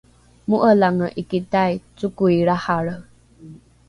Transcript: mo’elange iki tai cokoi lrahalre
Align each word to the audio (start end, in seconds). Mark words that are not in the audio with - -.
mo’elange 0.47 1.07
iki 1.21 1.39
tai 1.51 1.73
cokoi 1.99 2.37
lrahalre 2.47 2.95